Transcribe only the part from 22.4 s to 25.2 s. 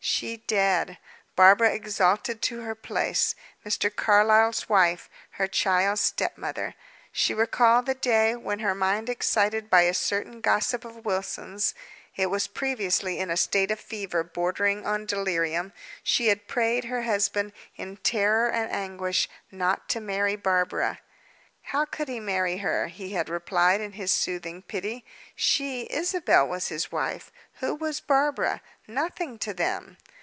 her?" he had replied, in his soothing pity.